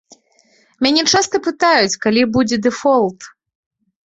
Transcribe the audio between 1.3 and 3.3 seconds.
пытаюць, калі будзе дэфолт.